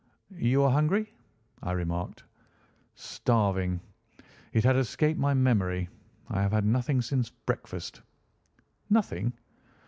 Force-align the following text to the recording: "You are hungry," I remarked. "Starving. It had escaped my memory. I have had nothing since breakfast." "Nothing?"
"You 0.31 0.63
are 0.63 0.71
hungry," 0.71 1.13
I 1.61 1.73
remarked. 1.73 2.23
"Starving. 2.95 3.79
It 4.51 4.63
had 4.63 4.75
escaped 4.75 5.19
my 5.19 5.35
memory. 5.35 5.89
I 6.29 6.41
have 6.41 6.53
had 6.53 6.65
nothing 6.65 7.03
since 7.03 7.29
breakfast." 7.29 8.01
"Nothing?" 8.89 9.33